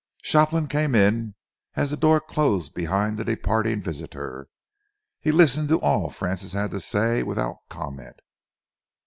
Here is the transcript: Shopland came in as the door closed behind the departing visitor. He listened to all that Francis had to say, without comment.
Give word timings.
Shopland 0.23 0.71
came 0.71 0.95
in 0.95 1.35
as 1.75 1.91
the 1.91 1.95
door 1.95 2.19
closed 2.19 2.73
behind 2.73 3.17
the 3.19 3.23
departing 3.23 3.83
visitor. 3.83 4.47
He 5.19 5.31
listened 5.31 5.69
to 5.69 5.79
all 5.79 6.07
that 6.07 6.15
Francis 6.15 6.53
had 6.53 6.71
to 6.71 6.79
say, 6.79 7.21
without 7.21 7.57
comment. 7.69 8.17